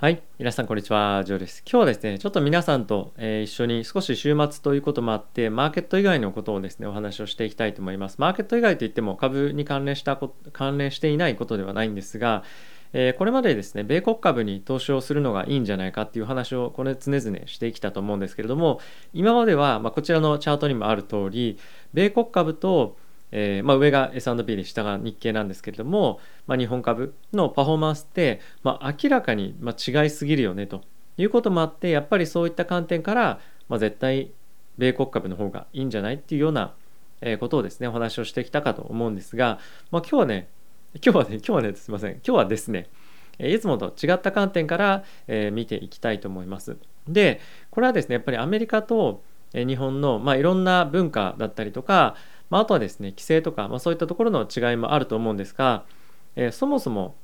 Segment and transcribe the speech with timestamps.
[0.00, 1.62] はい、皆さんこんにちは、ジョーです。
[1.70, 8.16] 今日はですね、ちょっと皆さんと、え一緒に少し週末ということもあって、マーケット以外のことをですね、お話をしていきたいと思います。
[8.18, 12.44] マーケット以外といっても株に関連したこ関連していないことではないんですが、
[12.94, 18.80] えこれまでですね、米国株に投資をするのがいいんじゃないかっていう話をこれ常々してきたと思うんですけれども、
[19.12, 21.58] 今までは、ま、こちらのチャートにもある通り、
[21.92, 22.96] 米国株と
[23.32, 30.82] えーまあ、上が S&P で下が日経なんですけれども、まあ、日本株のパフォーマンスって、まあ、明らかにま違いすぎるよねと
[31.16, 34.32] いうこともあってやっぱりそういった観点から、まあ、絶対
[34.78, 36.74] 米国株の方がいいんじゃないっていうような
[37.38, 39.58] ことをですねお話をしてきたかと思うんですが、
[39.90, 40.48] まあ、今日はね
[40.94, 42.88] 今日はね今日はねすいません今日はですね
[43.38, 46.76] いつもと違った観点から、え見ていきたいと思います。
[47.08, 47.40] で
[47.70, 49.22] これはですねやっぱりアメリカと
[49.54, 52.16] 日本の、まあ、いろんな文化だったりとか、
[52.50, 55.84] まあ、あとはですね規制とか、まあ、そういったところの違いもあると思うんですが、
[56.36, 57.14] えーそもそも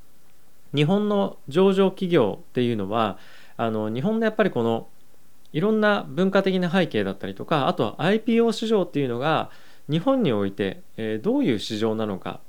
[0.75, 3.17] 日本の上場企業っていうのは
[3.55, 4.89] あの日本のやっぱりこの
[5.53, 9.49] いろんな文化的な背景だったりとかあとは IPO 市場っていうのが
[9.89, 12.41] 日本において、えーどういう市場なのか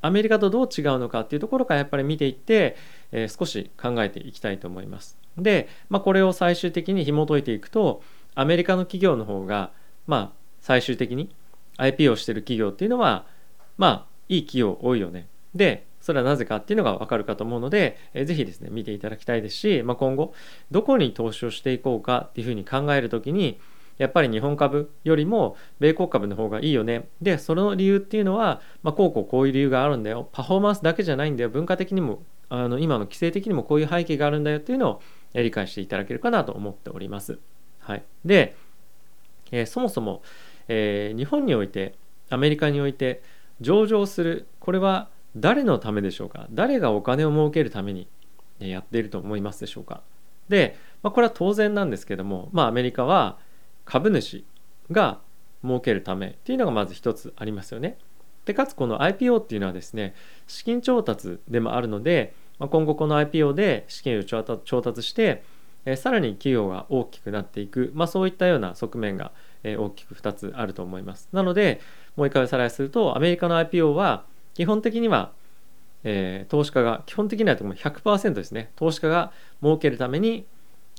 [0.00, 2.76] アメリカとどう違うのかっていうところからやっぱり見ていって、
[3.12, 5.18] えー少し考えていきたいと思います。
[5.36, 8.02] で、まあ、これを最終的に紐解いていくと
[8.34, 9.72] アメリカの企業の方が
[10.06, 11.30] まあ最終的に
[11.76, 13.26] IP をしてる企業っていうのは
[13.76, 15.28] まあいい企業多いよね。
[15.54, 20.34] でそれはなぜかっていうのが分かるかと思うので、えーぜひですね見ていただきたいですし、まあ、今後
[20.70, 23.58] どこに投資をしていこうかっていうふうに考えるときに
[23.96, 27.08] やっぱり日本株よりも米国株の方がいいよね。
[27.22, 35.02] でその理由っていうのは、まあ、こうこうこういう理由があるんだよパフォーマンスだけじゃないんだよ文化的にもあの今の規制的にもこういう背景があるんだよっていうのを
[35.32, 37.38] 理解していただけるかなと思っております。
[37.80, 38.56] はい、で、
[39.50, 40.22] えーそもそも、
[40.68, 41.94] えー日本において
[42.30, 43.22] アメリカにおいて
[43.60, 46.46] 上場するこれは誰のためでしょうか？
[46.50, 48.08] 誰がお金を儲けるために
[48.58, 50.02] やっていると思いますでしょうか？
[50.48, 53.38] で、まあ、これは当然なんですけども、まあ、アメリカは
[53.84, 54.44] 株主
[54.90, 55.20] が
[55.62, 57.98] 儲けるためっていうのがまず一つありますよね。
[58.44, 60.14] でかつこの IPO っていうのはですね
[60.46, 65.42] 資金調達でもあるので、まあ、今後この IPO で資金を調達調達して、
[65.86, 69.32] えーさらに企業が大きくなっていく、まあ、そういったような側面が、
[69.64, 71.28] え大きく2つあると思います。
[71.32, 71.80] なので
[72.16, 75.32] もう一回おさらいするとアメリカの IPO は基本的には、
[76.04, 79.32] えー投資家が基本的には100%ですね投資家が
[79.62, 80.46] 儲けるために、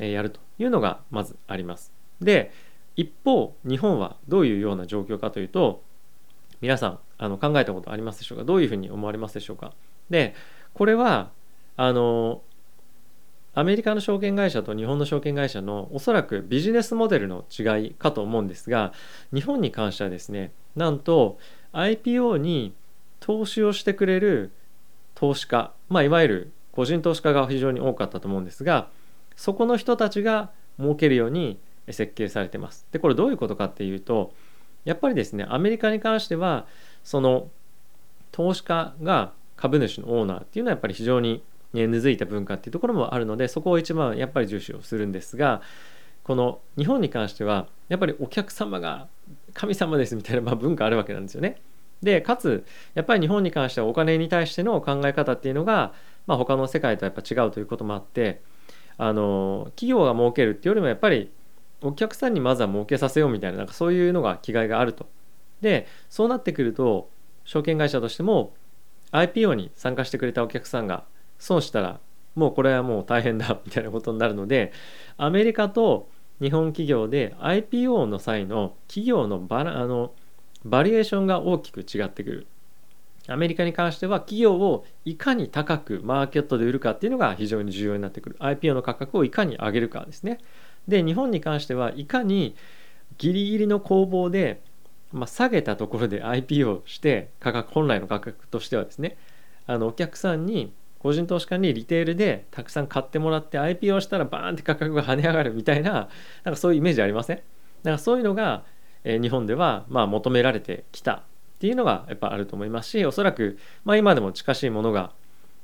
[0.02, 1.94] えやるというのがまずあります。
[2.20, 2.52] で
[2.98, 5.84] 一方日本はどういうような状況かというと
[6.62, 8.44] 皆さんあの考えたことありますでしょうか？
[8.46, 9.74] どういうふうに思われますでしょうか？
[10.10, 10.34] で
[10.74, 11.32] これは
[11.78, 12.42] あの
[13.56, 18.92] アメリカの証券会社と日本の証券会社のおそらくビジネスモデルの違いかと思うんですが
[19.34, 21.40] 日本に関してはですねなんと
[21.74, 22.76] IPO に
[23.22, 24.52] 投資をしてくれる
[25.16, 28.90] 投資家、まあ、いわゆる個人投資家が非常に多かったと思うんですが
[29.38, 32.86] そこの人たちが儲けるように設計されてます。
[32.92, 34.34] でこれどういうことかっていうと
[34.84, 36.68] やっぱりですねアメリカに関しては
[37.04, 37.50] その
[38.32, 41.42] 投資家が株主のオーナーっていうのはやっぱり非常に
[41.76, 45.62] 根付いた文化っていうところもあるのでそこを一番やっぱり重視をするんですが
[46.24, 49.08] この日本に関してはやっぱりお客様が
[49.54, 51.62] 神様ですみたいな、ま、文化あるわけなんですよね。
[52.02, 55.94] でかつやっぱり日本に関してはお金に対しての考え方っていうのが、
[56.28, 58.42] まあ、他の世界とやっぱ違うということもあって
[58.98, 61.32] あの企業が儲けるっていうよりもやっぱり
[61.82, 65.08] お客さんにまずは儲けさせようみたいななんかそういうのが気概があると。
[65.62, 67.10] でそうなってくると
[67.46, 68.54] 証券会社としても
[69.12, 71.06] IPO に参加してくれたお客さんが
[71.46, 72.00] 損したら
[72.34, 74.74] もうこれはもう大変だみたいなことになるので
[75.18, 76.10] アメリカと
[76.42, 80.12] 日本企業で IPO の際の企業のバラあの
[80.66, 82.48] バリエーションが大きく違ってくる。
[83.28, 90.38] アメリカに関しては企業をいかに高くマーケットで売るかっていうのが非常に重要になってくる IPO の価格をいかに上げるかですね
[90.88, 92.56] で日本に関してはいかに
[93.18, 94.62] ギリギリの攻防で、
[95.12, 99.18] まあ、下げたところで IPO して価格本来の価格としてはですね
[99.66, 100.72] あのお客さんに
[101.06, 106.10] 個人投資家にリテールでたくさん買ってもらって IPO したらバーンって価格が跳ね上がるみたいな
[106.44, 107.38] なんかそういうイメージありません？
[107.38, 107.46] だか
[107.92, 108.64] らそういうのが、
[109.04, 111.22] え日本ではまあ求められてきたっ
[111.60, 115.12] ていうのがやっぱあると思いますしおそらく、まあ、今でも近しいものが、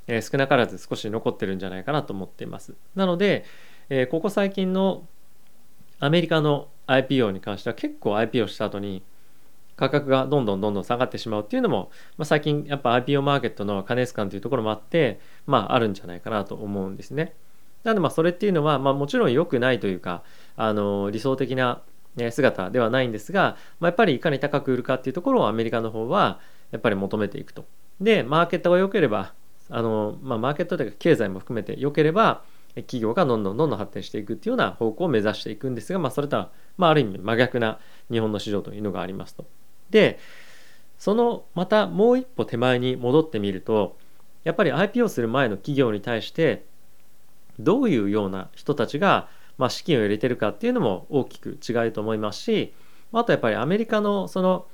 [0.05, 2.75] え少なからず少し残ってるんじゃないかなと思っています。
[2.93, 3.43] なので、
[3.89, 5.07] えここ最近の
[5.99, 9.01] アメリカの IPO に関しては結構 IPO した後に
[9.81, 17.33] 価格がどんどんどんどん下がってしまうっていうのも、まあ、最近やっぱ IPO マーケットの過熱感というところもあってまああるんじゃないかなと思うんですね。
[17.83, 20.21] なのでまあそれっていうのは、まあ、もちろん良くないというか
[20.55, 21.81] あの理想的な
[22.29, 26.39] 姿ではないんですが、まあ、やっぱりいかに高く売るかっていうところをアメリカの方は
[26.69, 27.65] やっぱり求めていくと。
[27.99, 29.33] でマーケットが良ければ
[29.71, 32.43] あの、まあ、マーケットというか経済も含めて良ければ
[32.75, 37.79] 企業がどんどんどんどん発展していくっていうような方向を目指していくんですが、まあ、それとは、まあ、ある意味真逆な
[38.09, 39.45] 日本の市場というのがありますと。
[39.91, 40.19] で
[40.97, 43.97] そのまたもう一歩手前に戻ってみると
[44.43, 46.65] やっぱり IPO する前の企業に対して
[47.59, 52.73] どういうような人たちが、まあ、資金を入れてるかっていうのも大きく違うと思いますし
[53.13, 54.65] あとやっぱりアメリカのその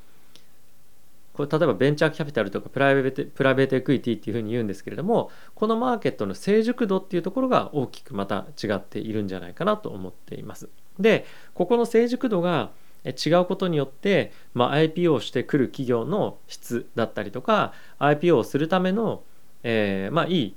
[1.34, 10.70] これ例えばベンチャーキャピタルとかプライベートプライベートエクイティっていうふうに言うんですけれどもこのマーケットの成熟度っていうところが大きくまた違っているんじゃないかなと思っています。
[11.00, 12.72] でここの成熟度が
[13.06, 19.24] 違うことによって、まあ、IPO をしてくる企業の質だったりとか IPO をするための、
[19.64, 20.56] えー、まあいい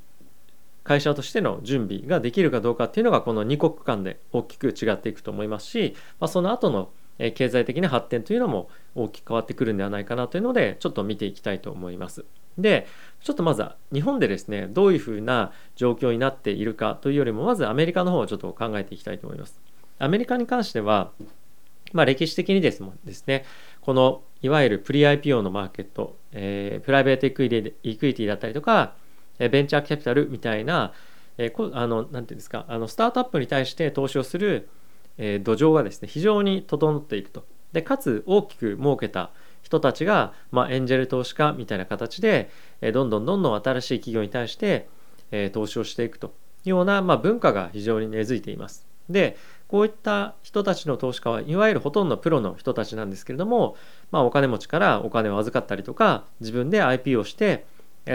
[0.82, 6.90] 会社としての準備ができるかどうかっていうのがこの2国間で大きく違っていくと思いますし、まあ、その後の
[7.34, 12.24] 経済的な発展というのも大きく変わってくるんではないかなというのでちょっと見ていきたいと思います。
[12.58, 12.86] で
[13.22, 19.60] ちょっとまずは日本でですねどういうふうな状況になっているかというよりもまずアメリカの方をちょっと考えていきたいと思います。
[19.98, 21.10] アメリカに関しては
[21.92, 23.44] まあ、歴史的にですもんですね
[23.80, 28.94] このいわゆるプリ IPO のマーケット、えー、プライベートエクイティだったりとか
[29.38, 30.92] ベンチャーキャピタルみたいな、
[31.38, 34.68] えー、こあのなんていうんですかあのスタートアップに対して投資をする、
[35.18, 39.30] えー、土壌がですね非常に整っていくとでかつ大きく設けた
[39.62, 42.50] 人たちが、まあ、エンジェル投資家みたいな形で、
[42.80, 44.88] え、どんどんどんどん新しい企業に対して、
[45.30, 46.34] え、投資をしていくと
[46.64, 48.86] いうような、まあ、文化が非常に根付いています。
[49.08, 49.36] で
[49.70, 53.76] こういった人たちの投資家はいわゆるほとんどプロの人たちなんですけれども、
[54.10, 57.66] まあ、お金持ちからお金を預かったりとか自分で IP をして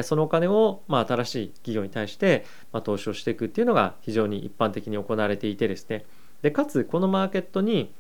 [0.04, 2.44] そのお金をまあ新しい企業に対して
[2.74, 6.04] まあ投資をしていくっていうのが非常に一般的に行われていてですね
[6.42, 7.94] でかつこのマーケットに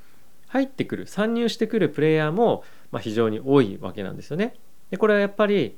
[0.48, 4.56] 入ってくる参入してくるプレイヤーもまあ非常に多いわけなんですよね。
[4.92, 5.78] でこれはやっぱり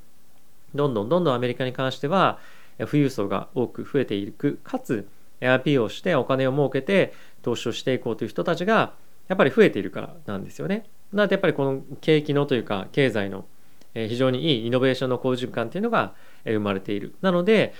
[0.74, 2.39] どんどんどんどんアメリカに関しては
[2.79, 5.07] 富裕層が多く増えていくかつ
[5.42, 8.94] IP をしてお金を儲けて投資をしていこうという人たちが
[9.28, 10.86] やっぱり増えているからなんですよね。
[11.13, 13.45] なのでやっぱりこの景気のというか経済の
[13.94, 16.13] 非常にいいイノベーションの好循環っていうのが
[16.45, 17.16] 生まれている。
[17.22, 17.74] なので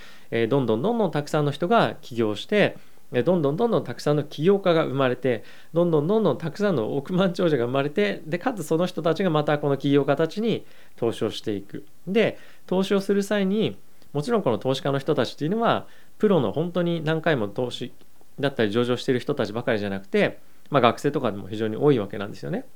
[0.48, 2.76] どんどんどんどんたくさんの人が起業して
[3.12, 10.66] どんどんどんどんたくさんの起業家が生まれてどんどんどんどんたくさんの億万長者が生まれてでかつその人たちがまたこの起業家たちに
[10.96, 11.86] 投資をしていく。
[12.06, 13.78] で投資をする際に
[14.12, 15.86] もちろんこの投資家の人たちっていうのは
[16.18, 17.92] プロの本当に何回も投資
[18.38, 20.38] だったり上場してる人たちばかりじゃなくて、
[20.70, 22.66] まあ、学生とかでも非常に多いわけなんですよね。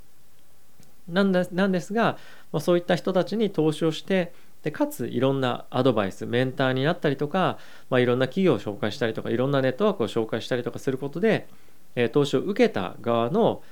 [1.08, 2.16] なんでなんですが、
[2.52, 7.58] まあ、そういった人たちに投資をしてでかついろんなアドバイスメンターになったりとか、
[7.90, 11.48] まあ、いろんな企業を紹介したりとかいろんなネットワークを紹介したりとかすることで、
[11.96, 13.62] えー、投資を受けた側の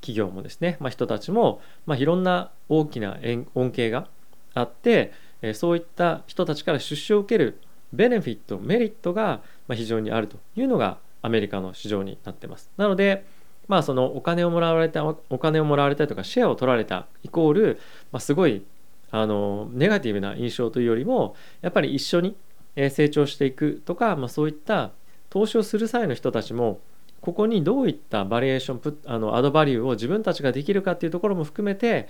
[0.00, 3.18] 企業もですね、まあ、人たちも、まあ、いろんな大きな
[3.54, 4.08] 恩恵が
[4.54, 7.60] あって、えー、そういった人たちから出資を受ける
[7.92, 9.40] ベネフィットメリットが
[9.72, 12.70] 非常にあるというのがアメリカの市場になってます。
[12.76, 13.24] なので、
[13.66, 17.80] まあ、そのお金をもらわれたお金をもらわれたりとかシェアを取られたイコール、
[18.12, 18.64] まあ、すごい
[19.10, 22.36] あのネガティブな印象というよりもやっぱり一緒に
[22.76, 24.92] 成長していくとか、まあ、そういった
[25.30, 26.80] 投資をする際の人たちも
[27.20, 32.08] ここにどういったバリエーションプあのアドバリューを自分たちができるかっていうところも含めて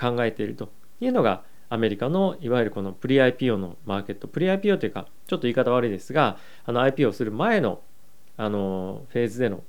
[0.00, 0.68] 考えていると
[1.00, 7.80] いうのがアメリカのいわゆるこのプリ IPO のマーケットプリ IPO というかちょっと言い方悪いですがあの IPO する前の
[8.36, 9.64] あのフェーズでの、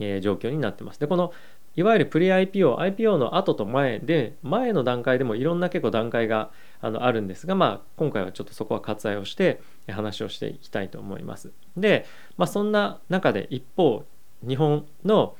[0.00, 0.98] えー、状況になってます。
[1.00, 1.32] でこの
[1.78, 6.50] いわゆるプリ IPO、IPO の後と前で、前の段階でもいろんな結構段階が
[6.80, 11.52] あのあるんですが、まあ、今回はちょっとそこは割愛をして話をしていきたいと思います。
[11.76, 12.04] で、
[12.36, 14.04] まあ、そんな中で一方、
[14.42, 15.36] 日本の、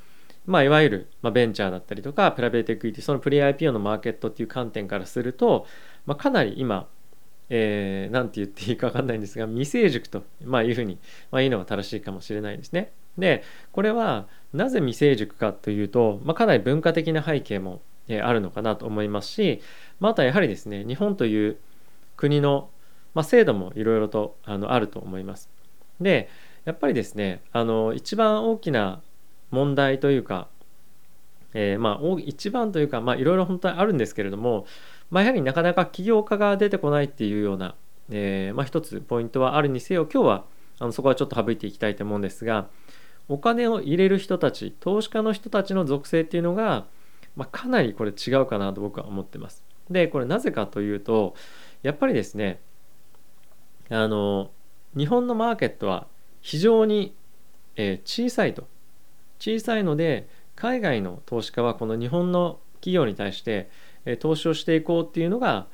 [0.49, 5.67] まあ、いわゆる、まあ、ベンチャーだったりとか、プライベートエクイティ、そのプリ IPO のマーケットっていう観点からすると、
[6.07, 6.89] まあ、かなり今、
[7.51, 10.99] えー、て言っていいか分かんないんですが未成熟と、まあ、いうふうに、
[11.31, 12.93] まあ、いいのが正しいかもしれないですね。
[13.19, 19.61] でこれはなぜ未成熟かというと、まあ、かなり文化的な背景も、えー、あるのかなと思いますし、
[20.01, 21.59] まあ、あとはやはりですね日本という
[22.17, 22.71] 国の、
[23.15, 25.51] まあ、制度もいろいろとあのあると思います。
[26.01, 26.29] で
[26.65, 29.01] やっぱりですねあの一番大きな
[29.51, 30.49] 問題というか、
[31.55, 34.67] えー、まあ一番というか、まあ、いろいろ本当にあるんですけれども
[35.11, 37.75] まあ、やはりなかなか起業家が出てこないっていうような、
[38.11, 40.45] えー、まあ、一つポイントはあるにせよ今日は
[40.79, 42.69] あのそこはちょっと省いていきたいと思うんですが
[43.29, 46.87] お金を入れる人たち投資家の人たちの属性っていうのが、
[47.37, 49.65] まあ、かなりこれ違うかなと僕は思ってます。
[49.91, 51.35] でこれなぜかというと
[51.83, 52.61] やっぱりですね
[53.89, 54.51] あの
[54.97, 56.07] 日本のマーケットは
[56.43, 57.15] 非常に、
[57.77, 58.69] えー、小さいと
[59.39, 63.71] 小さいので海外の投資家はこの日本の企業に対して
[64.21, 65.67] 投資をしていこうっていうのが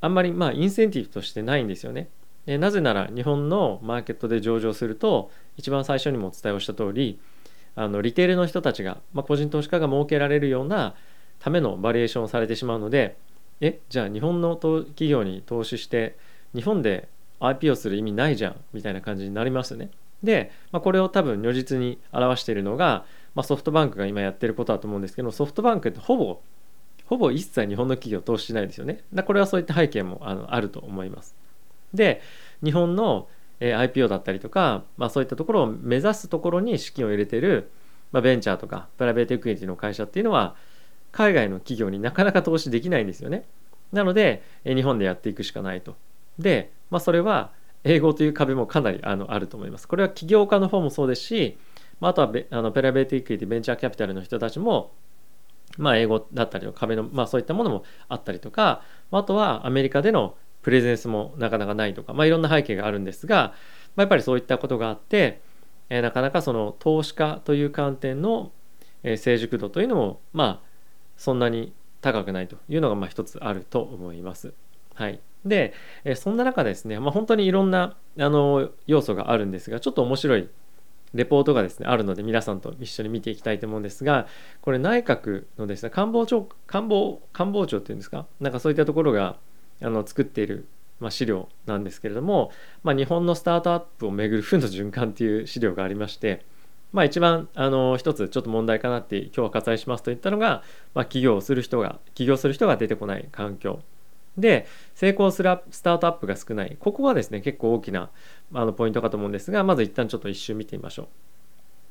[0.00, 2.08] あんまりまあインセンティブとしてないんですよね。
[2.46, 7.18] なぜなら日本のマーケットで上場すると一番最初にもお伝えをした通り
[7.74, 10.94] あのリテールの人たちが、まあ、個人投資家が設けられるような
[11.40, 13.16] ためのバリエーションをされてしまうので
[13.60, 16.16] えじゃあ日本の企業に投資して
[16.54, 17.08] 日本で
[17.40, 19.90] IP をする意味ないじゃんみたいな感じになりますよね。
[20.22, 23.04] で、まあ、これを多分如実に表しているのが、
[23.34, 26.40] まあ、ソフトバンクが今やってることだと思うんですけどソフトバンクってほぼ
[27.06, 29.04] ほぼ一切日本の企業投資しないですよね。
[29.14, 31.36] だこれはそういった背景もあのあると思います。
[31.94, 32.20] で
[32.64, 33.28] 日本の
[33.60, 37.70] IPO だったりとか、まあ、そういったところを目指すところに資金を入れてる、
[38.12, 40.56] まあ、ベンチャーとかプライベートエクイティの会社っていうのは
[41.12, 43.44] 海外の企業になかなか投資できないんですよね。
[43.92, 45.96] なので日本でやっていくしかないと。
[46.38, 47.52] で、まあ、それは
[47.86, 49.88] 英語という壁もかなりあのあると思います。
[49.88, 51.58] これは起業家の方もそうですし、
[52.00, 54.92] まあ、あとはあのプライベートエクイティベンチャーキャピタルの人たちも
[55.78, 63.54] まあ、英語だったりの壁の、まあ、そういったものもあったりとかあとはアメリカでのプレゼンスもなかなかないとか、まあ、いろんな背景があるんですが、
[63.94, 65.40] まあ、やっぱりそういったことがあって、
[65.88, 68.50] えー、なかなかその投資家という観点の、
[69.02, 70.68] え、成熟度というのもまあ
[71.16, 74.54] そんなに高くないというのがまあ一つあると思います。
[74.94, 75.74] はい、で、
[76.04, 80.48] え、そんな中ですね、まあ、本当にいろんなあの要素があるんですがちょっと面白い
[81.14, 84.26] レポートがですねあるので皆さんと一緒に見ていきたいと思うんですが
[84.60, 88.26] これ内閣のですね官房長官房官房長っていうんですか？
[88.40, 89.36] なんかそういったところが
[89.80, 90.66] あの作っている、
[91.00, 92.50] まあ、資料なんですけれども、
[92.82, 96.44] まあ、日本のスタートアップをめぐる負の循環っていう資料がありまして、
[96.92, 100.62] まあ、一番あの一つちょっと問題かなって今日は割愛しますといったのが、
[100.92, 103.80] まあ、起業する人が起業する人が出てこない環境
[104.38, 106.76] で成功するスタートアップが少ない。
[106.78, 108.10] ここはですね結構大きな
[108.52, 111.08] あのポイントかと思うんですがまず一旦ちょっと一周見てみましょ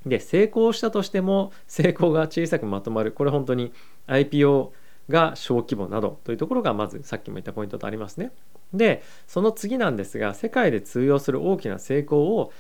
[0.06, 0.10] う。
[0.10, 3.12] で成功したとしても成功が小さくまとまる。
[3.12, 3.72] これ本当に
[4.08, 4.70] IPO
[5.10, 8.32] が小規模などというところがまずさっきも言ったポイントとありますね。
[8.74, 12.52] でその次なんですが世界で通用する大きな成功を、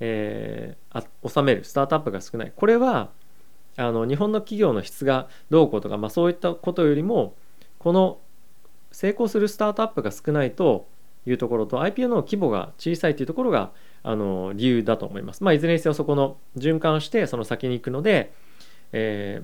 [0.00, 2.52] えー、収めるスタートアップが少ない。
[2.54, 3.10] これは
[3.76, 7.34] あの日本の企業の質がどうこうとか、まあ、そういったことよりも
[7.78, 8.18] この
[8.94, 10.86] 成功するスタートアップが少ないと
[11.26, 13.72] いうところと IPO の規模が小さいというところが
[14.04, 15.42] あの理由だと思います。
[15.42, 18.32] まあ、いずれにせよそこの循環してその先に行くので、
[18.92, 19.42] え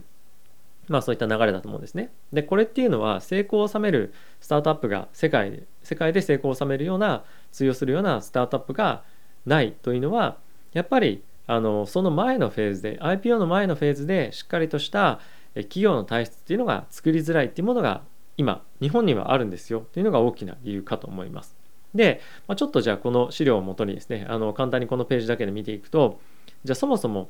[0.88, 2.12] ー、まあそういった流れだと思うんですね。
[2.32, 9.02] でこれっていうのは成功を収めるスタートアップが世界で世界で成功を収めるような通用するようなスタートアップが
[9.46, 10.36] ないというのは
[10.72, 15.18] やっぱりあのその前のフェーズで IPO の前のフェーズでしっかりとした
[15.54, 18.02] 企業の体質っていうのが作りづらいっていうものが
[18.40, 21.54] 今日本にはあるんですよというのが大きな理由かと思います。
[21.94, 26.18] で、まあ、ちょっとじゃあこの資料をもとにですねあの簡単にこのページだけで見ていくと
[26.64, 27.28] じゃあそもそも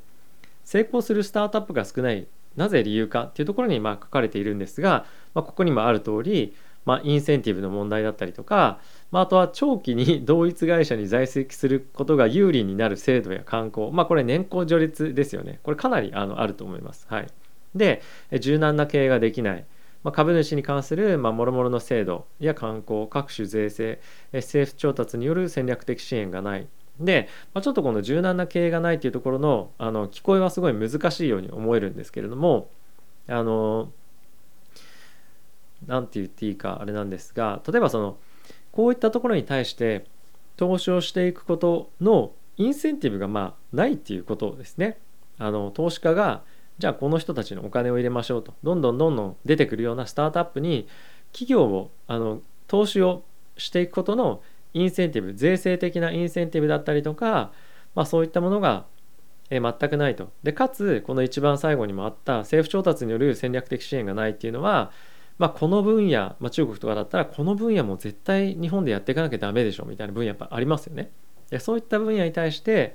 [0.64, 8.78] 成功するスタートアップが少ないなぜ理由かっていうところにまあ書かれているんですが、まあ、ここにもある通り、まあ、インセンティブの問題だったりとか、
[9.10, 17.06] まあ、あとは長期に 同一会社に在籍することが有利になる制度や慣行まあこれ年功序列ですよねこれかなりあのあると思います。
[17.08, 17.26] はい、
[17.74, 18.02] で
[18.38, 19.64] 柔軟な経営ができない
[20.02, 24.00] まあ、株主に関するもろもろの制度や慣行各種税制
[24.32, 26.66] 政府調達による戦略的支援がない
[26.98, 32.70] で、まあ、ちょっとこの柔軟な経営がないというところのあの聞こえはすごい難しいように思えるんですけれども
[33.28, 33.90] あの
[35.86, 38.16] 何て言っていいかあれなんですが例えばその
[38.72, 40.04] こういったところに対して
[40.56, 44.98] 投資をしていくことのインセンティブがまあないっていうことですね。
[45.38, 46.42] あの投資家が
[46.80, 50.88] じゃあこの人たちのお金を入れましょうとどんどんどんどん出てくるようなスタートアップに
[51.32, 53.22] 企業をあの投資を
[53.58, 57.52] していくことのインセンティブ税制的なインセンティブだったりとか、
[57.94, 58.86] まあ、そういったものが
[59.50, 60.32] 全くないと。
[60.42, 64.90] でかつこの一番最後にもあった政府調達による戦略的支援がないっていうのは、
[65.36, 71.10] まあ、この分野、まあ、中国とかだったらこの分野も絶対日本でやっていかなきゃダメでしょみたいな分野やっぱありますよね。
[71.50, 72.94] でそういった分野に対して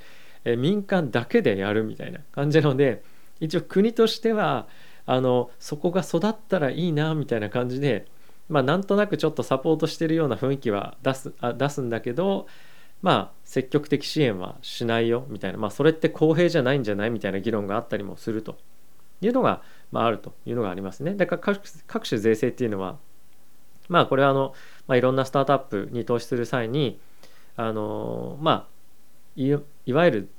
[0.58, 3.04] 民間だけでやるみたいな感じなので
[3.40, 4.68] 一応国としては
[5.06, 8.08] あのそこが育ったらいいなみたいな感じで、
[8.50, 12.48] まあ、なんとなくちょっとサポートしてるような雰囲気は出すあ出すんだけど
[13.02, 18.58] まあ積極的支援はしないよみたいな、まあ、それって公平じゃないんじゃないみたいな議論があったりもすると
[19.22, 19.62] いうのが、
[19.92, 21.14] まあ、あるというのがありますね。
[21.16, 22.98] だから各各種税制っていうのは
[23.88, 24.54] まあこれはあの、
[24.88, 27.00] まあ、いろんなスタートアップに投資する際に
[27.56, 28.76] あのまあ
[29.36, 29.54] い
[29.94, 30.30] わゆる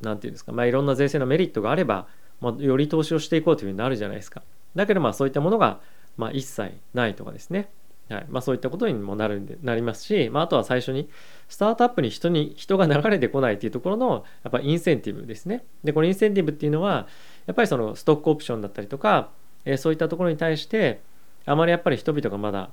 [0.00, 2.06] 何て言うんですか、まあ、いろんな税制のメリットがあれば
[2.40, 4.42] まあ、より投資をしていこうというふうになるじゃないですか。
[4.74, 5.80] だけどまあそういったものが、
[6.16, 7.68] まあ、一切ないとかですね。
[8.10, 11.08] はいまあ、そういったことにもなるんでなりますし、まあ、あとは最初に
[11.48, 15.64] スタートアップに人に人が流れてこないっていうところのやっぱインセンティブですね。
[15.82, 17.06] でこのインセンティブっていうのは
[17.46, 19.30] やっぱりそのストックオプションだったりとか、
[19.64, 21.00] えー、そういったところに対して
[21.46, 22.70] あまりやっぱり人々がまだ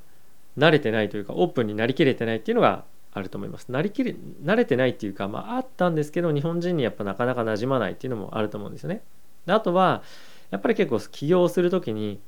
[0.58, 3.72] 慣れてないというかオープンになりきれてないっていうのがあると思います。
[3.72, 9.02] なりきり慣れてないっていうか、まあ、あったんですけど日本人にやっぱなかなか馴染まないっていうのもあると思うんですよね。
[9.46, 10.04] であとは
[10.50, 12.20] やっぱり結構起業する時に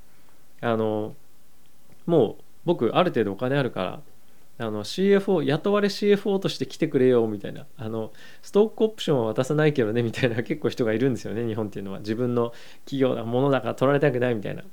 [0.62, 1.16] あの
[2.06, 4.00] もう僕ある程度お金あるから
[4.60, 12.00] あの CFO 雇われ CFO として来てくれよみたいなあのストックオプションは渡さないけどねみたいな結構人がいるんですよね日本っていうのは。
[12.00, 12.54] 自分の
[12.86, 14.64] 企業だものだから取られたくないみたいな。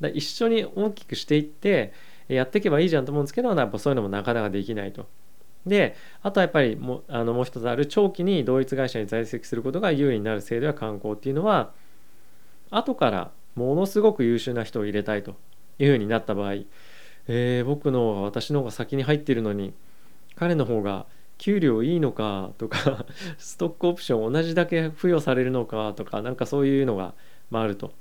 [0.00, 1.92] だ一緒に大きくしていって
[2.28, 5.06] やっていけばいいじゃんと思うんですけどやっぱそういうのもなかなかできないと。
[5.66, 11.72] であとはやっぱりもあのもう一つある長期に同一会社に在籍することが有利になる制度や観光っていうのは
[12.70, 15.36] 後からものすごく優秀な人を入れたいと
[15.78, 16.54] いうふうになった場合
[17.32, 19.72] えー、僕の方が私の方が先に入ってるのに
[20.34, 21.06] 彼の方が
[21.38, 23.06] 給料いいのかとか
[23.38, 27.14] ストックオプション同じだけ付与されるのかとかなんかそういうのが、
[27.50, 27.92] まあ、あると。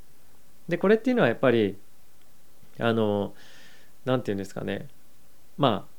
[0.68, 1.78] でこれっていうのはやっぱり
[2.80, 3.34] あの
[4.06, 4.88] 何て言うんですかね
[5.58, 5.94] まあ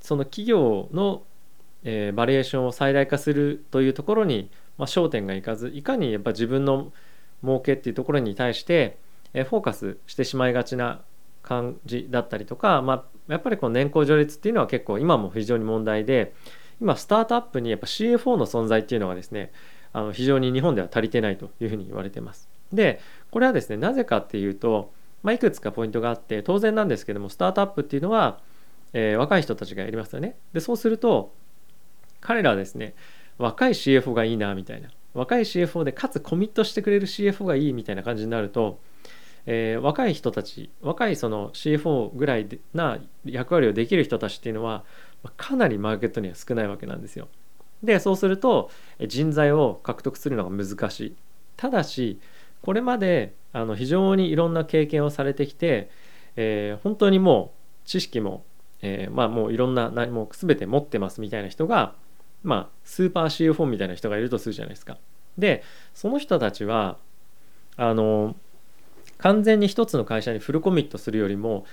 [0.00, 1.24] その企業の、
[1.84, 6.92] えー、バリエーションを最大化するというところに、まあ、焦点がいかずいかにやっぱ自分の
[7.42, 8.98] 儲けっていうところに対して、
[9.34, 11.00] え、フォーカスしてしまいがちな
[11.42, 16.34] 感じだったりとか、まあ、やっぱりこの年功序列っていうのは結構今も非常に問題で
[16.80, 19.52] 今スタートアップにやっぱ CFO の存在っていうのがですね
[19.92, 22.48] あの非常に日本では足りてないというふうに言われてます。
[22.72, 28.40] でこれはですねなぜかっていうと、まあ、いくつかポイントがあって当然なんですけどもスタートアップっていうのは、
[28.94, 30.36] えー、若い人たちがやりますよね。
[30.52, 31.34] でそうすると
[32.20, 32.94] 彼らはですね
[33.38, 38.80] 若い CFO がいいなみたいな若い CFO でかつコミットしてくれる CFO がいいみたいな感じになると
[39.46, 44.84] えー、若い人たち若いその CFO ぐらいな役割をできる人たちっていうのは
[45.36, 47.28] かなりマーケットには少ないわけなんですよ。
[47.82, 48.70] でそうすると
[49.08, 51.16] 人材を獲得するのが難しい。
[51.56, 52.20] ただし
[52.62, 55.90] これまであの非常にいろんな経験をされてきて、
[56.36, 57.52] えー、本当にも
[57.84, 58.44] う知識も、
[58.80, 61.94] えー、まあもういろんな何も全て持ってますみたいな人が
[62.42, 64.98] まあスーパー CFO みたいな人がいるとするじゃないですか。
[65.38, 65.62] で
[65.94, 66.98] その人たちは
[67.76, 68.36] あの
[69.18, 71.64] 完全に一つの会社にフルコミットするよりも、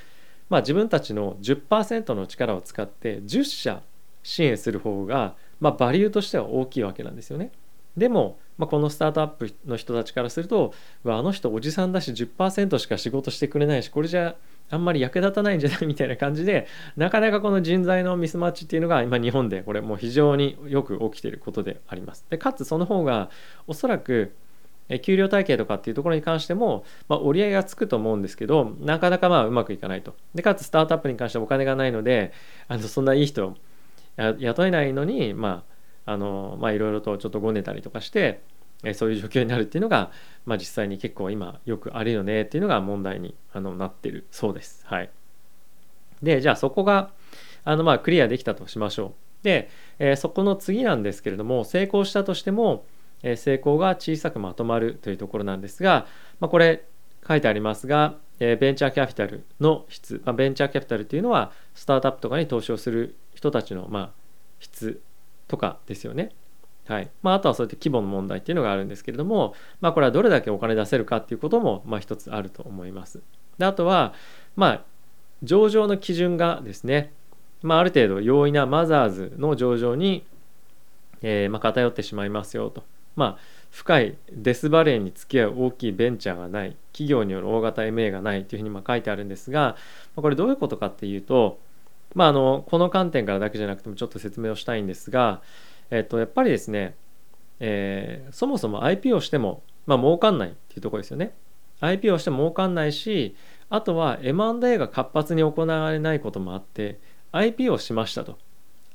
[0.50, 3.82] まあ、自分たちの10%の力を使って10社
[4.22, 7.52] 支援する方が、まあ、バリューとしては大きいわけなんですよね。
[7.98, 10.74] でも、まあ、このスタートアップの人たちからすると
[11.06, 14.36] あの人おじさんだし10%しか仕事してくれないしこれじゃ
[14.70, 22.26] あんまり役立たないんじゃないみたいな感じでなかなかこの人材のミスマッチっていうのが今日本でこれもう非常によく起きていることであります。
[22.30, 23.30] でかつその方が
[23.68, 24.34] おそらく
[25.04, 32.34] 給料体系とかっていうところに関しても、まあ、折り合いがつくと思うんですけどなかなかまあうまくいかないとでかつスタートアップに関してお金がないので
[32.68, 33.56] あのそんないい人
[34.18, 35.64] 雇えないのにま
[36.08, 38.42] ああのまあいろいろとちょっとごねたりとかして
[38.84, 40.12] えそういう状況になるっていうのが、
[40.46, 44.86] まあ、実際に結構今よくあるよねっていうのが問題にあのなってるそうです。
[44.86, 45.10] はい、
[46.24, 47.12] でじゃあそこが
[47.64, 49.08] あのまあクリアできたとしましょ
[49.42, 49.44] う。
[49.44, 52.86] で、えー、そこの次なんですけれども成功したとしても
[53.24, 56.08] え成功が小さくまとまるというところなんですが、
[56.40, 56.86] まあ、これ
[57.28, 64.10] 書いてありますが、えベンチャーキャピタルの質、まあ、ベンチャーキャピタルというのはスタートアップとかに投資をする人たちのまあ
[64.60, 65.02] 質
[65.48, 66.32] とかですよね。
[66.90, 73.22] はいまあ、あとはそういった規模の問題っていうのがあるんですけれども、まあ、これはどれだけお金出せるかっていうこともまあ一つあると思います。
[73.60, 74.16] であとは、
[74.56, 74.84] まあ、
[75.44, 77.14] 上場の基準がですね、
[77.62, 80.26] まあ、ある程度容易なマザーズの上場に、
[81.22, 82.84] えー、まあ偏ってしまいますよと。
[83.16, 83.38] まあ、
[83.70, 89.76] 深いデスバレーに付き合う大きいベンチャーがない企業による大型 MA がないというふうにま書いてあるんですが
[90.16, 91.60] これどういうことかっていうと、
[92.16, 95.42] まあ、あのこの観点からだけじゃなくてもちょっと説明をしたいんですが、
[95.92, 96.96] えっと、やっぱりですね、
[97.60, 101.34] えー、そもそも IP をしても、まあ儲かんないっていうところですよね。
[101.82, 103.36] IP をしても儲かんないし
[103.70, 107.00] あとは M&A が活発に行われないこともあって
[107.32, 108.38] IP をしましたと。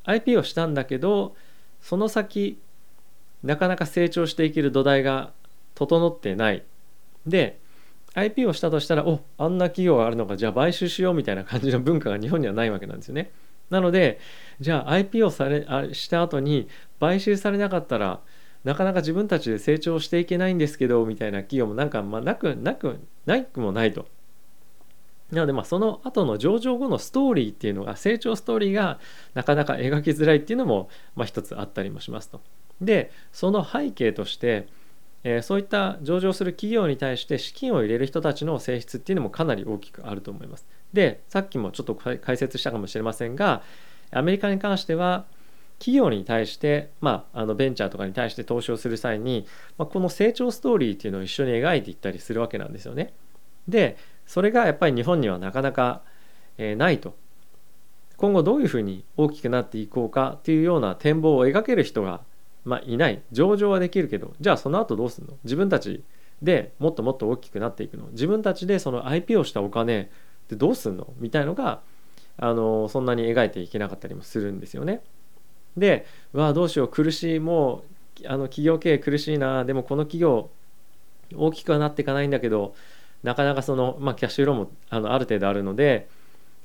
[0.04, 1.34] IP をしたんだけど
[1.80, 2.60] その先
[3.42, 5.32] なかなか成長していける土台が
[5.74, 6.62] 整ってない。
[7.26, 7.58] で
[8.14, 13.32] IP をしたとしたらおあんな企業があるのかじゃあ買収しようみたいな感じの文化が日本にはないわけなんですよね。
[13.70, 14.18] なので
[14.60, 16.68] じゃあ IP をされあした後に
[17.00, 18.20] 買収されなかったら
[18.64, 24.06] なかなか自分たちで成長していけないんですけどみたいな企業もなんか、まあ、なくなくないくもないと
[25.30, 28.98] なのでまあその後の上場後のストーリーっていうのが成長ストーリーが
[29.34, 32.40] なかなか描きづらいっていうのもまあ一つあったりもしますと。
[32.80, 34.66] でその背景として、
[35.24, 40.66] えー、そういった上場する企業に対して資金を入れる人たちの性質っていうのもかなり大きくあると思います。
[40.92, 43.62] でさっきもちょっと解説したかもしれませんが
[44.12, 45.24] アメリカに関しては
[45.80, 53.12] 企業に対して、まあ、あのベンチャーとかに対して投資をする際に、まあ、この成長ストーリーっていうのを一緒に描いていったりするわけなんですよね。
[53.66, 56.02] でそれがやっぱり日本にはなかなか、
[56.58, 57.16] えー、ないと
[58.16, 62.20] 今後どういうふうに大きくなっていこうかっていうような展望を描ける人が、
[62.64, 63.22] まあ、いない。
[63.32, 65.34] 上場はできるけどじゃあその後どうするの？
[65.44, 66.02] 自分たち
[66.42, 68.06] でもっともっと大きくなっていくの？
[68.12, 70.06] 自分たちでその IP をしたお金っ
[70.48, 71.12] てどうすんの？
[71.18, 71.80] みたいのが
[72.36, 75.02] あのそんなに描いていけなかったりもするんですよね。
[75.76, 76.88] でうわどうしよう。
[76.88, 77.38] 苦しい。
[77.40, 77.84] も
[78.22, 79.64] うあの企業経営苦しいな。
[79.64, 80.50] でもこの企業
[81.34, 82.74] 大きくはなっていかないんだけど
[83.22, 86.08] なかなかその、まあ、キャッシュローもあのある程度あるので、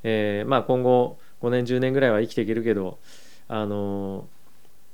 [0.04, 3.00] えー、まあ今後5年10年ぐらいは生きていけるけど
[3.48, 4.28] あの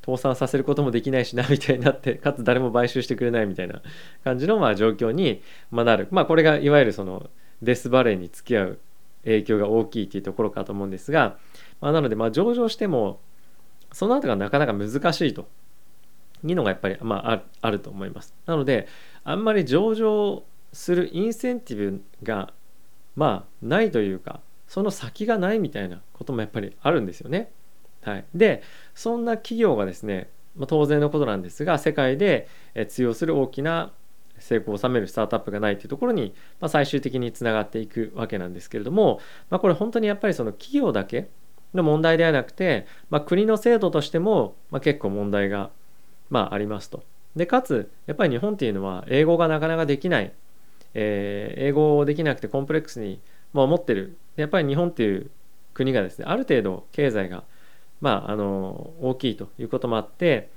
[0.05, 3.81] 倒産させることもできないしなみたいになって かつ誰も買収してくれないみたいな
[4.23, 5.41] 感じのまあ状況に
[5.71, 7.29] なるまあこれがいわゆるその
[7.61, 8.79] デスバレーに付き合う
[9.23, 11.37] 影響が大きいっていうところかと思うんですが、
[11.81, 13.19] まあ、なのでまあ上場しても
[13.91, 15.47] その後がなかなか難しいと
[16.43, 18.35] いうのがやっぱりまああると思います。
[18.45, 18.87] なので
[19.23, 22.53] あんまり上場するインセンティブが
[23.15, 27.51] まあないというかその先がないみたいなこともやっぱりあるんですよね。
[28.05, 28.61] はい、で
[28.93, 32.47] そんな企業がですね、まあ、当然のことなんですが世界で
[32.87, 33.91] 通用する大きな
[34.37, 41.29] 成功を収めるスタートアップがないというところに、まあ、最終的につながっていくわけなんですけれども、まあ、これ本当にやっぱりその企業だけ
[41.73, 45.71] の問題ではなくて、まあ、国の制度としても、ま、結構問題が、
[46.29, 47.03] まあ、ありますと。
[47.35, 50.31] でかつやっぱり日本っていうのは英語がなかなかできない、
[50.93, 53.19] えー、英語をできなくてコンプレックスに、
[53.51, 54.17] まあ、思ってる。
[54.35, 55.29] やっぱり日本っていう
[55.73, 57.43] 国がですねある程度経済が、
[58.05, 60.51] まあ、あの大きいということもあって、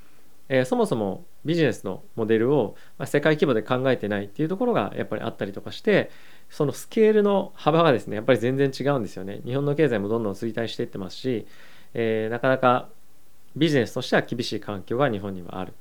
[0.50, 6.10] えー、そもそもビジネスのモデルを、まあ、世界規模で考えてないっていうところがやっぱりあったりとかして
[6.50, 9.40] そのスケールの幅がですねやっぱり全然違うんですよね。
[9.46, 11.46] 日本の経済もどんどん衰退していってますし、
[11.94, 12.90] えー、なかなか
[13.56, 15.72] ビジネスとしては厳しい環境が日本にはある。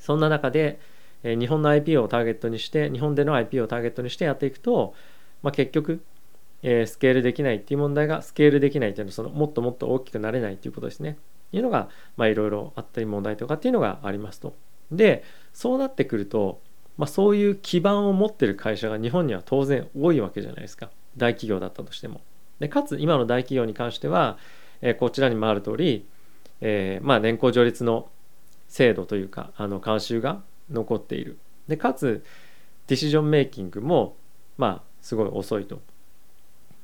[0.00, 0.80] そんな中で、
[1.22, 4.94] えー、日本の IP をターゲットにして日本での IP をターゲットにしてやっていくと、
[5.42, 6.00] まあ、結局、
[6.66, 11.18] え、スケールできないっていう問題がスケールできないっていうのはそのもっともっと大きくなれないっていうことですね
[11.52, 14.56] いうのがいろいろあったり問題とかっていうのがありますと。
[14.90, 16.60] でそうなってくると
[16.96, 22.20] まあ、そういう基盤を持ってる会社が日本には当然多いわけじゃないですか大企業だったとしても。
[22.60, 24.38] でかつ今の大企業に関しては、
[24.80, 26.06] えー、こちらにもある通り、
[26.60, 28.08] えー、まあ年功序列の
[28.68, 31.38] 制度というかあの慣習が残っている。
[31.66, 32.24] でかつ
[32.86, 34.16] ディシジョンメイキングも
[34.56, 35.80] まあすごい遅いと。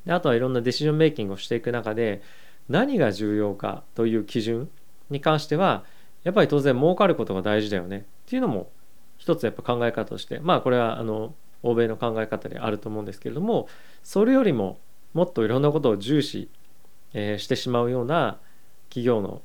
[0.05, 2.21] であとはいろんなディシジョンメイキングをしていく中で
[2.69, 4.69] 何が重要かという基準
[5.09, 5.83] に関しては
[6.23, 8.71] やっぱり当然儲かることが大事だよねっていうのも
[9.17, 11.33] 一つやっぱ考え方としてまあこれはあの
[11.63, 13.67] 欧米の考え方であると思うんですけれども
[14.03, 14.79] それよりも
[15.13, 16.49] もっといろんなことを重視、
[17.13, 18.39] え、してしまうような
[18.89, 19.41] 企業の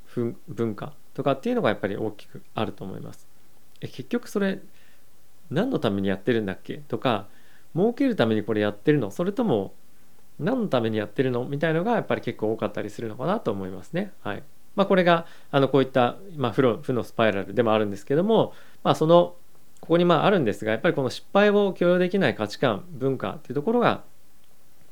[0.48, 3.26] 文化とかっていうのがやっぱり大きくあると思います。
[3.80, 4.60] え結局それ
[5.50, 7.26] 何のためにやってるんだっけとか
[7.74, 9.10] 儲けるためにこれやってるの？
[9.10, 9.74] それとも
[10.38, 11.44] 何のためにやってるの？
[11.44, 14.12] みたいのがやっぱり結構多かったりするのかなと思いますね。
[14.20, 14.42] はい
[14.74, 18.52] まあ、これがあのこういった、まあ、負の負のスパイラルでもあるんですけども、
[18.84, 19.34] まあ、その
[19.80, 24.04] ここにまああるんですがやっぱりこの失敗を許容できない価値観文化っていうところが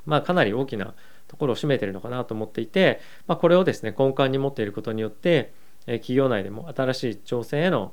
[0.06, 0.94] まあかなり大きな
[1.28, 5.52] ところを占めてるのかなと思っていて、まあ、これをですね根幹に持っていることによって、
[5.86, 7.92] え企業内でも新しい挑戦への、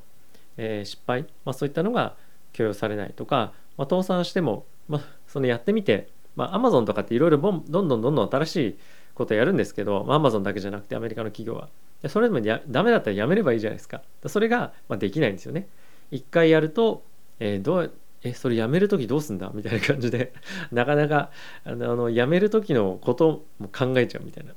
[0.57, 2.15] え失敗、まあ、そういったのが
[2.53, 8.77] 許容されないとか、まあ、倒産しても、まあ、そのやってみて、まあ、Amazon とかっていろいろどんどんどんどん新しい
[9.13, 11.69] ことやるんですけど、まあ、Amazon だけじゃなくてアメリカの企業は。
[12.07, 14.01] それでもやダメだったらやめればいいじゃないですか。
[14.25, 15.67] それが、まあ、できないんですよね。
[16.09, 17.03] 一回やると、
[17.39, 17.91] えー、どう
[18.23, 20.33] えそれやめる時どうすんだみたいな感じで
[20.71, 21.31] なかなか
[21.63, 24.53] あのあのやめる時のことも考えちゃうみたいな。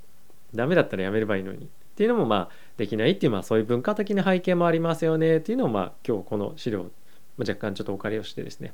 [0.54, 1.64] ダメだったらやめればいいのに。
[1.64, 5.38] っていうのもまあできないっていうまあそういう文化的な背景もありますよね。
[5.38, 6.90] っていうのをまあ今日この資料
[7.38, 8.72] 若干ちょっとお借りをしてですね、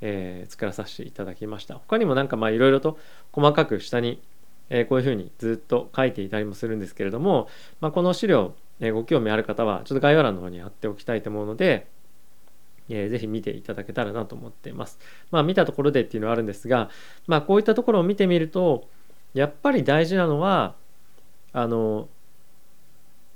[0.00, 2.98] えー、作らさせていただきました他にもなんかまあいろいろと
[3.32, 4.22] 細かく下に、
[4.70, 7.48] えー、こういうふうにずっと書いていたりもするんですけれども、
[7.80, 11.88] まあ、この資料、えー、ご興味ある方はちょっと概要欄の方に貼っておきたいと思うので
[12.90, 14.98] えー、ぜひ見ていただけたらなと思っています。
[15.30, 16.90] まあ見たところでっていうのはあるんですが、
[17.26, 18.88] まあこういったところを見てみると、
[19.34, 20.74] やっぱり大事なのは、
[21.52, 22.08] あの、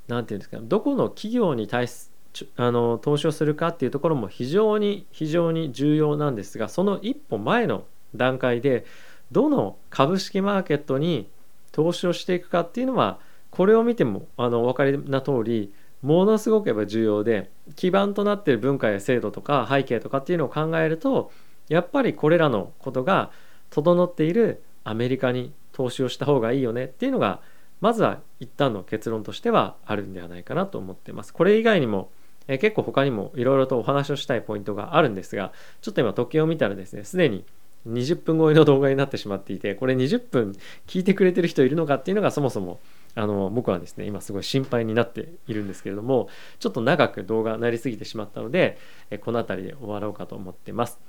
[0.07, 2.11] なんていうんですか、どこの企業に対す
[2.55, 8.85] あの投資をするかっていうところも非常に非常に重要なんですがその一歩前の段階で
[9.31, 11.27] どの株式マーケットに
[11.71, 13.19] 投資をしていくかっていうのは
[13.49, 21.31] これを見てもあのお分かりな通りものすごくやっぱ重要で基盤となっている文化や制度とか背景とかっていうのを考えると
[21.69, 23.31] やっぱりこれらのことが
[23.69, 27.41] 整っているアメリカに投資をした方がいいよねっていうのが
[27.79, 31.33] まずは一旦の結論としてはあるんではないかなと思ってます。
[31.33, 32.11] これ以外にも
[32.47, 35.51] え結構他にもいろいろとお話をしたいポイントがあるんですが
[35.81, 37.45] ちょっと今時計を見たらですねすでに
[37.87, 40.55] 20分超えの動画になってしまっていてこれ20分
[40.87, 42.79] 聞いてくれてる人いるのかっていうのがそもそも
[43.15, 46.29] あの僕はですね今すごい心配になっているんですけれども
[46.59, 48.77] ちょっと長く動画なりすぎてしまったので
[49.21, 50.99] この辺りで終わろうかと思ってます。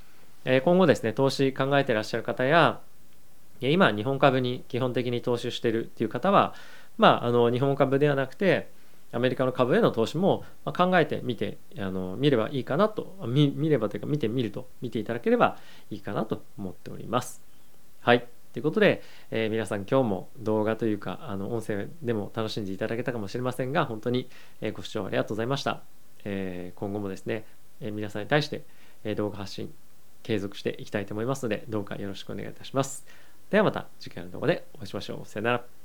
[0.45, 2.81] 今後ですね投資考えてらっしゃる方や
[3.61, 6.55] 今日本株に基本的に投資してるっていう方は
[6.99, 8.69] まああの日本株ではなくて
[9.15, 15.57] アメリカの株への投資も考えてみてあの見ればいいかなと見見ればというか見てみると見ていただければ
[15.91, 17.43] いいかなと思っております。
[18.01, 24.29] はいということで、えー、皆さん今日も動画というかあの音声でも楽しんでいただけたかもしれませんが本当に
[24.75, 25.83] ご視聴ありがとうございました。
[26.25, 27.45] えー、今後もですね、
[27.81, 28.65] えー、皆さんに対して
[29.17, 29.75] 動画発信
[30.23, 33.05] 継続していきたいと思いますのでどうかよろしくお願いいたします。
[33.51, 35.29] ではまた次回の動画でお会いしましょう。
[35.29, 35.84] さよなら。